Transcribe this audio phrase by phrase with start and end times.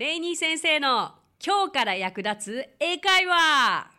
[0.00, 1.10] レイニー先生の
[1.46, 3.90] 今日から役立つ英会話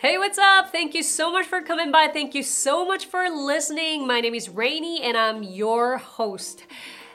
[0.00, 0.70] Hey, what's up?
[0.70, 2.12] Thank you so much for coming by.
[2.12, 4.06] Thank you so much for listening.
[4.06, 6.68] My name is Rainy and I'm your host.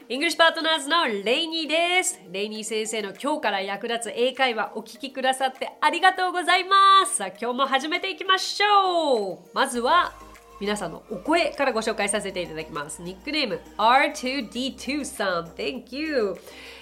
[0.10, 2.20] English Partners のレイニーです。
[2.30, 7.16] レイニー先生の今日から役立つ英会話お聞きくださってありがとうございます。
[7.16, 9.40] さあ今日も始めていきましょう。
[9.54, 10.12] まずは
[10.60, 13.02] 皆さんのお声からご紹介させていただきます。
[13.02, 15.46] ニックネーム R2D2 さん。
[15.56, 16.38] Thank you!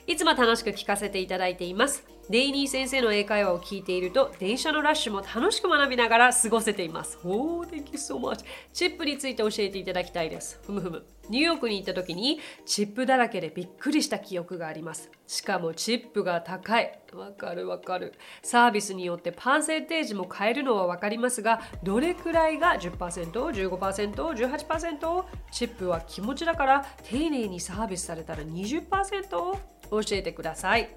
[0.08, 2.04] いつも楽しく聞かせていただいています。
[2.30, 7.18] デイニー先生の英会話を聞いていると、電車のラッシュも楽しく学びながら過ごせています。
[7.24, 8.44] おー、thank you so much.
[8.74, 10.60] チップについて教えていただきたいです。
[10.66, 11.06] ふむふむ。
[11.30, 15.10] ニューヨークに行った時に、チップだらけでびっくりした記憶があります。
[15.26, 17.00] しかもチップが高い。
[17.14, 18.14] わかるわかる。
[18.44, 25.26] サービスによってパーセンテージも変えるのはわかりますが、どれくらいが10%、15%、18%?
[25.52, 29.30] チップは気持ちだから、丁寧にサービスされたら 20%?
[29.30, 30.90] 教えてください。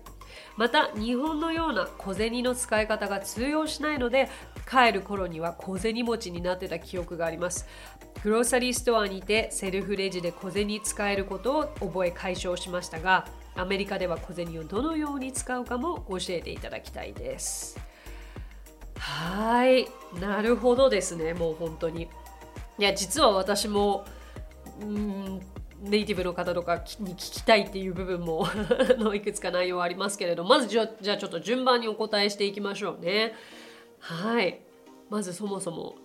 [0.57, 4.29] また日本のような小銭の使い方が通用しないので
[4.69, 7.67] 帰る頃には小銭持ちになってた記憶があります。
[8.23, 17.79] グローサリーストアにてセルフレジで小銭使えることを覚え解消しましたがアメリカでは小銭をどのように使うかも教えていただきたいです。
[18.99, 19.89] はい。
[20.21, 22.09] なるほどですねもう本当に。
[22.79, 24.05] いや実は私も
[24.81, 25.41] うん
[25.81, 28.47] ネイティブの方とかに聞きたいっていう部分も
[28.99, 33.35] のいくつか内容ありますけれどまずじゃじゃあちょっと順番にお答えしていきましょうね。
[33.99, 34.61] はい
[35.09, 35.97] まずそもそも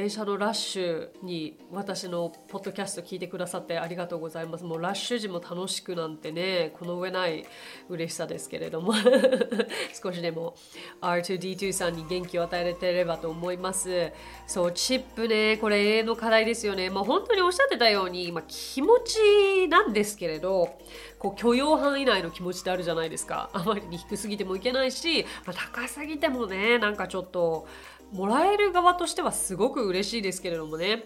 [0.00, 4.64] 電車のラッシュに私のポッドキャスト聞いてくださってありがとうございます。
[4.64, 7.44] もうラッシュ時も楽しくなんてね、この上ない
[7.90, 8.94] 嬉しさですけれども
[10.02, 10.54] 少しでも
[11.02, 14.10] R2D2 さんに元気を与えれてればと思います。
[14.46, 16.88] そう、チップね、これ永遠の課題ですよね。
[16.88, 20.78] まあ、本当におっしゃってたように、まあ、気持ちなんですけれど、
[21.18, 23.50] こう許容範囲内の気持ちってあるじゃないですか。
[23.52, 27.66] あまりに低すぎてもいけないし、まあ、高すぎてもね、なんかちょっと、
[28.12, 31.04] もらえる側としてはすごく嬉しいですけれどもね。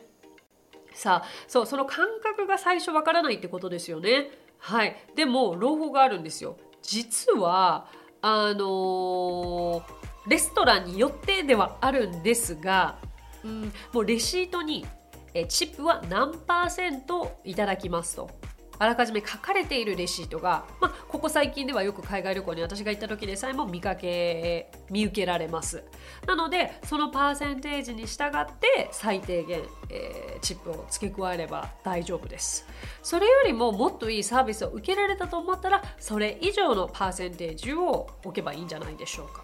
[0.94, 4.30] さあそうその感覚が最初わからないってことですよね。
[4.58, 4.96] はい。
[5.16, 6.56] でも朗報があるんですよ。
[6.82, 7.88] 実は
[8.22, 9.82] あのー、
[10.28, 12.96] レストランによってではあるんですが、
[13.42, 14.86] うん、もうレシートに
[15.34, 18.30] えチップは何パーセントいただきますと。
[18.78, 25.84] あらかじめ書かれているレシートが、まあ、ここ最近ではよく海外旅行に私が行った時でさえも見かけ見受けられます。
[26.26, 32.66] なのでそのパーセンテージに従って最低限、えー、チップを付け加えれば大丈夫です。
[33.02, 39.42] それよりももっといいサービスを受けられたと思ったらそれ以上のパーセンテージを置けばいいんじゃないでしょうか。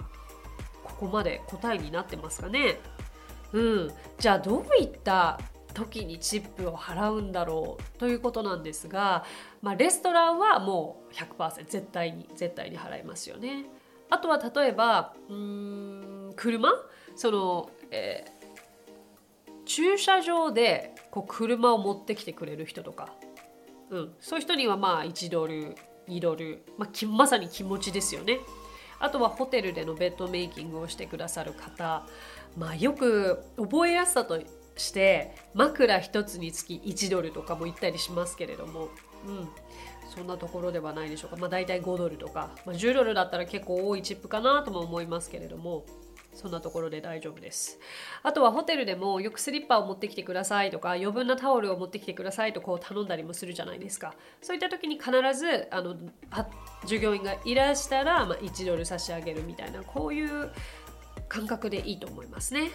[0.82, 2.78] ここまで答えになってますかね。
[3.52, 3.92] うん。
[4.18, 5.40] じゃあどういった
[5.72, 9.24] 時にチップを払うんだろうということなんですが、
[9.62, 13.66] まあ、レストランはもう100%絶対に絶対に払いますよね。
[14.08, 16.70] あとは例えばうん車？
[17.16, 23.12] その、えー、駐車場でこう車を持ってきてくれる人とか、
[23.90, 25.76] うん、そういう人にはまあ1ドル
[26.08, 28.40] 2ドル、まあ、まさに気持ちですよね。
[29.00, 32.06] あとはホテルでのベッドメイキングをしてくださる方、
[32.56, 34.38] まあ、よく覚えやすさと
[34.80, 38.88] して枕一つにつき1ドルとかも言ったりしますけれども、
[39.26, 39.48] うん、
[40.14, 45.84] そんなところではないでしょうか、まあ、大体5ドルとか、まあ、10ドルだったら結構多いチップかなとも思いますけれども
[46.34, 47.78] そんなところで大丈夫です。
[48.22, 54.14] あとはホテルでもよくスリッパを持ってきてくださいとか余分なタオルを持ってきてくださいとこう頼んだりもするじゃないですか。
[54.40, 55.96] そういった時に必ずあの
[56.86, 60.50] 従業員がいらしたら、まあ、1ドル差し上げるみたいなこういう
[61.28, 62.70] 感覚でいいと思いますね。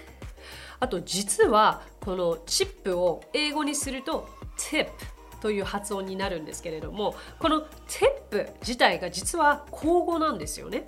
[0.80, 4.88] あと実はこのチップを英語にすると tip
[5.42, 10.86] という発音になるんですけれどもこの tip 自体が実は口語なんですよね。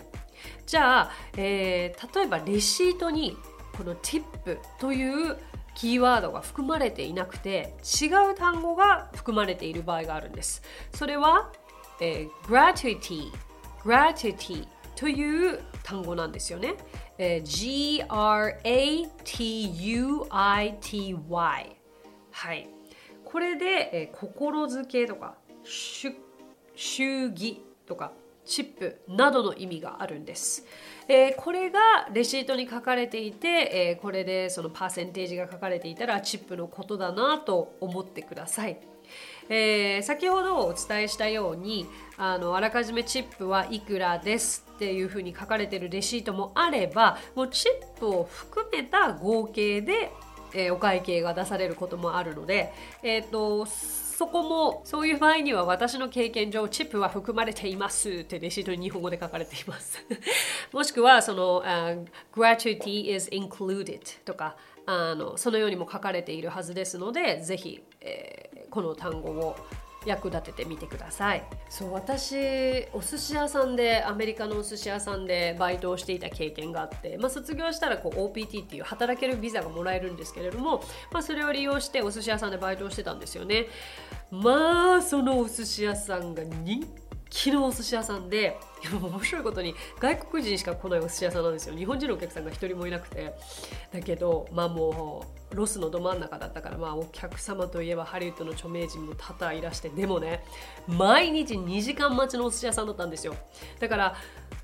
[0.66, 3.38] じゃあ、えー、例えばレシートに
[3.76, 5.38] この tip という
[5.76, 10.64] キーワードが含まれていなくて違う単語が含まれている場合があるんです。
[10.94, 11.52] それは、
[12.02, 13.32] えー、gratuity
[13.84, 16.76] gratuity という単語なんですよね。
[17.18, 18.68] えー、G-R-A-T-U-I-T-Y
[22.32, 22.70] はい。
[23.26, 26.16] これで、えー、心づけとか祝
[27.34, 28.14] 儀とか
[28.46, 30.66] チップなどの意味があるんです、
[31.08, 38.80] えー、これがレシートに書かれていて、えー、これでそのパーセンテージが書かれていたらチップのことだなと思ってください。
[39.50, 50.12] えー、先ほどお伝えしたようにあのあらかじめチップはいくらですっていうふうに書かれてるレシートもあればもうチップを含めた合計で、
[50.54, 52.74] えー、お会計が出されることもあるので、
[53.04, 60.04] えーと、そこもそういう場合には私の経験上チップは含まれていますってレシートに日本語で書かれています。
[60.74, 64.56] もしくはその、uh, gratuity is included とか
[64.88, 69.56] あのそのようにも書かれているはずですのでぜひ、えー、この単語を
[70.06, 71.44] 役立ててみてください。
[71.70, 80.82] そう私お寿司屋さんでアメリカのお寿司屋さんでバイトをしていた経験があって、まあ、卒業したらこう OPT っていう働けるビザがもらえるんですけれども、
[81.12, 83.68] まあ、それを利用してお寿司屋さんでバイトをしてたんですよね。
[84.32, 86.88] まあそのお寿司屋さんが人
[87.30, 88.58] 昨日お寿司屋さんで
[88.92, 91.76] 面白いことに外国人しか来ないお寿司屋さんなんですよ。
[91.76, 93.34] 日本人のお客さんが一人もいなくて。
[93.92, 100.44] だけどまあもうロスのど真ん中だったからまあお客様といえばハリウッドの著名人も多々いらしてでもね
[100.88, 103.36] 毎日2時間待ちのお寿司屋さんだったんですよ。
[103.80, 104.16] だから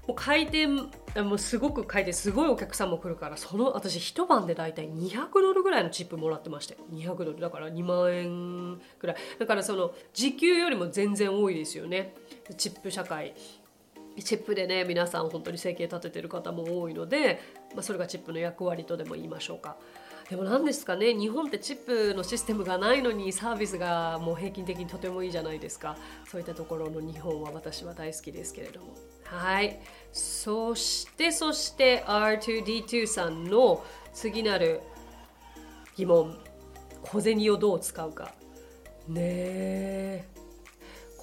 [0.07, 0.89] もう開店
[1.21, 9.17] もうすごく開店すごいお客さんも来るからその私一晩で大体200ドルぐらいのチップもらってまして200ドルだから2万円ぐらい。
[9.37, 12.15] だからその時給よりも全然多いですよね。
[12.57, 13.35] チップ社会。
[14.23, 17.41] チップでね皆さん本当に生計立ててる方も多いので、
[17.73, 19.75] まあ、それがチップの役割とでも言いましょうか。
[20.29, 25.95] でも何ですかね日本ってチップのシステムがないのにサービスがもう平均的にとてもいいじゃないですか。
[26.25, 29.12] そういったところの日本は私は大好きですけれども。
[29.33, 29.79] はい。
[30.11, 33.83] そしてそして R2D2 さんの
[34.13, 34.81] 次なる
[35.95, 36.37] 疑問。
[37.01, 38.33] 小銭をどう使うか。
[39.07, 40.32] ねえ。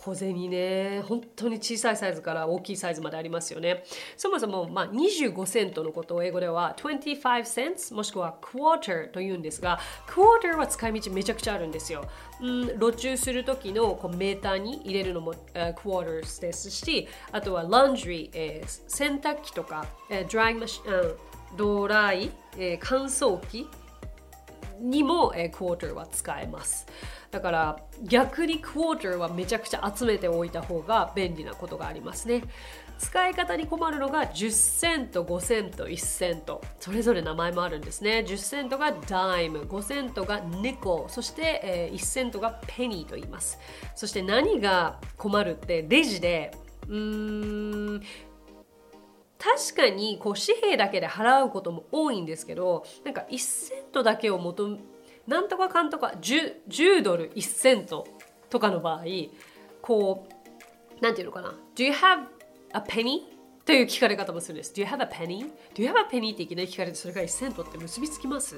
[0.02, 3.84] 小銭ね本当に小さいサイズから大きいサイズまでありますよね。
[4.16, 12.08] そもそも、まあ、25セントのことを英語では25 cents もしくは quarter というんですが quarter は使い道めちゃくちゃあるんですよ、
[12.40, 20.84] うん、路中する時のこうメーターに入れるのも、uh, quarters ですしあとは laundry、えー、洗濯機とか、えー、ドライマシン、
[21.56, 23.68] ドライ、えー、乾燥機
[24.80, 26.86] にも、えー、クォーターは使えます。
[27.30, 32.42] だから逆にクォーターはめちゃくちゃ集めておいた方が便利なことがありますね。
[32.98, 36.60] 使い方に困るのが10セント5セント1セント。
[36.78, 38.24] それぞれ名前もあるんですね。
[38.26, 43.58] 10セントがダイム5セントがニコそして、えー、1セントがペニーと言います。
[43.94, 46.52] そして何が困るってレジで
[46.88, 48.02] うーん
[49.42, 54.78] 確かにこう紙幣だけで払うことも多いんですけどなんか1セントだけを求
[55.26, 58.06] なんとかかんとか 10, 10ドル1セント
[58.50, 59.04] とかの場合
[59.80, 62.26] こうなんていうのかな Do you have
[62.72, 63.20] a penny?
[63.64, 65.50] という聞かれ方もするんです Do you have a penny?
[65.74, 66.34] Do you have a penny?
[66.34, 68.56] っていきなり聞かれてそれが1セントって結びつきます？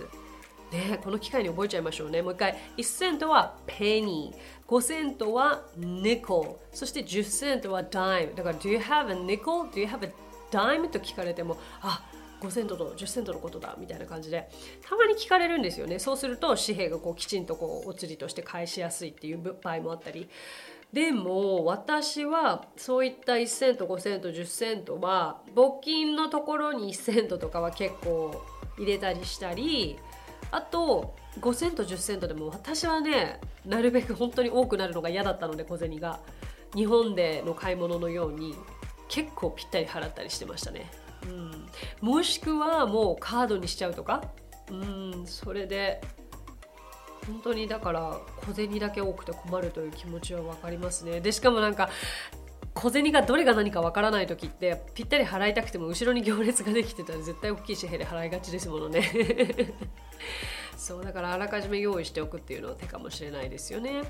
[0.72, 9.70] ねこの機会に覚えちゃいましょうねもう一回1セントはペニー5セントはニコルそして10セントはダイムだから Do you have a nickel?
[9.70, 10.12] Do you have a
[10.52, 10.88] dime?
[10.88, 12.04] と聞かれてもあ
[12.40, 14.50] 5セントと10セントのことだみたいな感じで
[14.88, 15.98] たまに聞かれるんですよね。
[15.98, 20.28] そうすると紙幣がこうきちんとこうお釣りとして返しやすいっていう場合もあったり。
[20.92, 28.44] でも私はそういった1セント5セント10セントは募金のところに1セントとかは結構
[28.76, 29.96] 入れたりしたり
[30.50, 36.20] あと5セント10セントでも私はねなるべく本当に多くなるのが嫌だったので小銭が。
[36.74, 38.54] 日本での買い物のように。
[39.12, 40.90] 結構ぴったり払ったりしてましたね。
[41.26, 44.24] うん、もしくはもうカードにしちゃうとか、
[44.70, 46.00] うん、それで
[47.26, 51.20] 本当にだから小銭だけ多くて困るという気持ちは分かりますね。
[51.20, 51.90] でしかもなんか
[52.72, 59.04] 小銭がどれが何かわからない時ってぴったり払いたくても後ろに行列ができてたら絶対大きい紙幣で払いがちですものね。
[60.74, 64.02] そうだからあらかじめ用意しておくっていうのは手かもしれないですよね。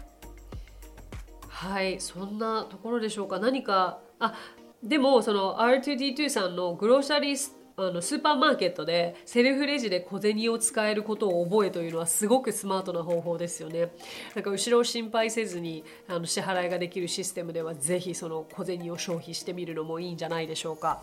[1.48, 2.00] はい。
[2.00, 3.38] そんなところでしょうか。
[3.38, 4.34] 何かあ
[4.82, 13.92] でもその R2D2 さんのグローシャリーあのスーパーマーケットでセルフレジで小銭を使えることを覚えというのはすごくスマートな方法ですよね。
[14.34, 21.02] なんか後ろを心配せずにあの支払いができるシステムではぜひその小銭を消費してみるのもいいんじゃないでしょうか。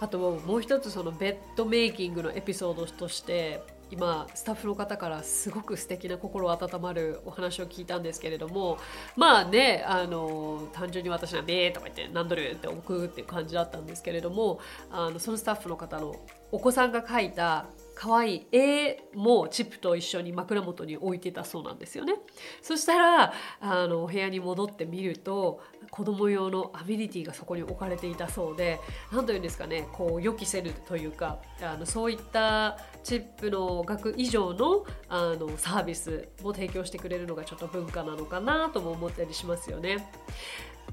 [0.00, 8.78] あともう一つそのベッドメイキングのエピソードとして今スタッフの方からすごく素敵な心温まるお話を聞いたんですけれども
[9.16, 16.14] まあねあの単純に私は「べー」とか言って「何ドル?」って置くっていう感じだったんですけれどもあのそのスタッフの方の
[16.52, 17.66] お子さんが書いた
[18.00, 22.14] 可愛い絵もチップと一緒に枕元に置いてたそうなんですよね。
[22.62, 28.80] そしたらあのお部屋に戻ってみると子供用のアメニティがそこに置かれていたそうで
[29.12, 40.10] 何というんですかねこう予期せるというかあのそういったチップの額以上のあのサービスも提供してくれるのがちょっと文化なのかなとも思ったりしますよね。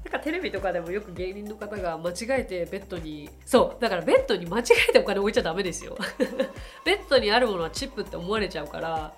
[0.04, 5.96] なんかテレビとかでもよく芸人の方が間違えてベッドにそうだからベッドに間違えてお金置いちゃダメですよ。
[6.84, 9.12] ベッドにあるものはチップって思われちゃうから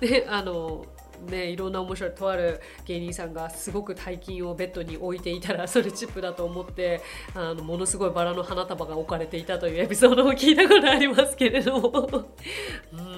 [0.00, 0.86] であの
[1.28, 7.02] ねいろんな面白いとある芸人さんがすごく大金をベッドに置いていたらそれチップだと思って
[7.34, 11.90] あのものすごいバラの花束が置かれていたというエピソードを聞いたことありますけれども。
[12.92, 13.09] うん。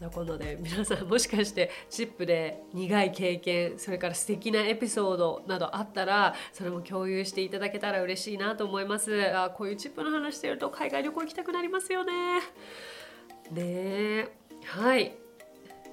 [0.00, 9.34] なので皆さんもしかしてチップで苦い経験それから素敵なエピソードなどあったらそれも共有していただけたら嬉しいなと思います。
[9.34, 12.40] あこういうチップの話してると海外旅行行きたくなりますよね。
[13.52, 14.28] ね
[14.64, 15.14] はい。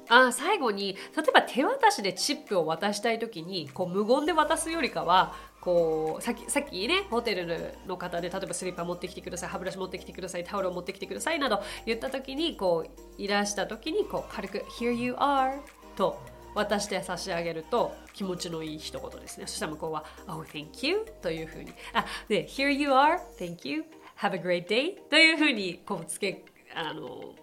[0.09, 15.59] あ最後に例えば手渡しでチップを渡したい時にこう無言で渡すよりかはこうさっきさっきねホテルの方で例えばスリッパ持ってきてください歯ブラシ持ってきてくださいタオルを持ってきてくださいなど言った時にこういらした時にこう軽く「Here you are」
[15.95, 16.19] と
[16.55, 23.85] 渡して差し上げると気持ちのいい一言ですねそしたら向こうは「Oh thank you」というふうにあで「Here you are thank you
[24.17, 27.35] have a great day」というふうにこうつけあの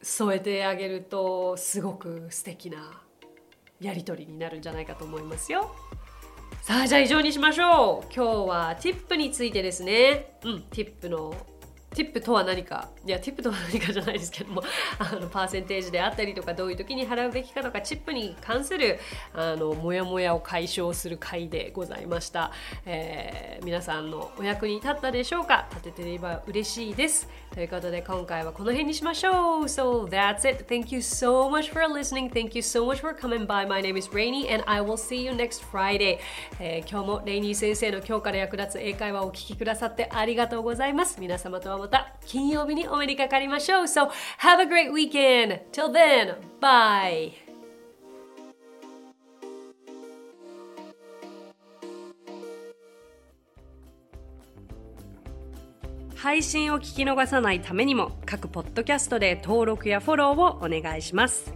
[0.00, 3.02] 添えてあげるとすごく素敵な
[3.80, 5.74] やり取りになるんじゃないかと思いますよ。
[6.66, 8.12] さあじゃあ以上にしましょう。
[8.12, 10.36] 今日はティップについてですね。
[10.42, 11.32] うんティップの
[11.96, 14.62] ティップとは何かいやティップとは何かじゃないですけども
[15.00, 19.00] あのパーセンテージであったりとかどういう時に払うべきかとかチップに関する
[19.32, 22.52] あのモヤモヤを解消する回でございました、
[22.84, 25.66] えー、皆さんのお役に立ったでしょうか？
[25.70, 27.28] 立ててれば嬉しいです。
[27.54, 29.64] ということで今回はこの辺にしましょう。
[29.64, 30.64] So that's it.
[30.64, 32.30] Thank you so much for listening.
[32.30, 33.66] Thank you so much for coming by.
[33.66, 36.18] My name is Rainy and I will see you next Friday、
[36.60, 41.18] えー、今日もレイニー先生の今日から役立つ英会話をお聞きくださってありがとうございます。
[41.20, 43.84] 皆様とはまた金曜日にお目にかかりましょう。
[43.84, 45.60] So have a great weekend.
[45.70, 47.30] Till then Bye.
[56.16, 61.54] 配信を聞き逃さないためにも各ポッドキャストで登録やフォローをお願いします。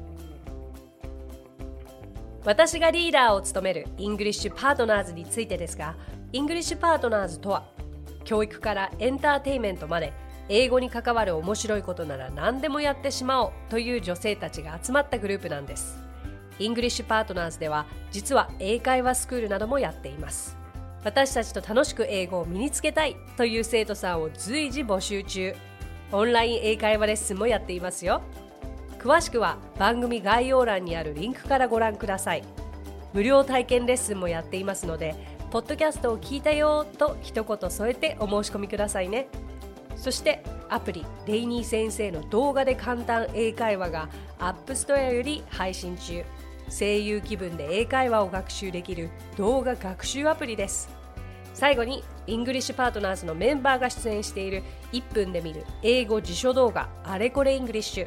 [2.45, 5.97] 私がリーダーを務める English Partners についてですが
[6.33, 7.80] English Partners とは
[8.31, 10.13] 教育からエンターテインメントまで
[10.49, 15.99] 英語に関わる面白いことなら何でもやってしまおうという女性たちが集まったグループなんです。
[16.61, 20.57] English Partners では実は英会話スクールなどもやっています。
[21.03, 25.53] 私たちと楽しく英語を身につけたいという生徒さんを随時募集中。
[26.13, 28.23] オンライン英会話レッスンもやっていますよ。
[29.01, 32.45] 詳しくは番組概要欄にあるリンクからご覧ください。
[33.13, 35.17] 無料体験レッスンもやっていますので
[35.50, 39.26] ポッドキャストを聞いたよと一言添えてお申し込みくださいね。
[39.97, 46.25] そしてアプリレイニー先生の動画で簡単英会話が App Store より配信中。
[46.69, 50.88] 声優気分で英会話を学習できる動画学習アプリです。
[51.52, 58.07] 最後に English Partners のメンバーが出演している1分で見る英語辞書動画あれこれ English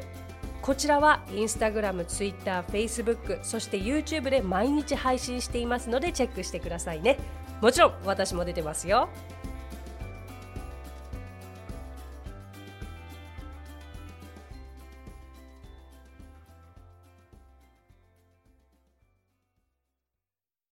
[0.64, 7.18] こちらはインスタグラム、ツイッター、フェイスブックそして YouTube で毎日配信していますのでチェックしてくださいね。
[7.60, 9.10] もちろん私も出てますよ。